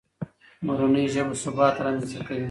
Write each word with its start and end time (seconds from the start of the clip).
مورنۍ 0.65 1.05
ژبه 1.13 1.33
ثبات 1.43 1.75
رامنځته 1.85 2.19
کوي. 2.27 2.39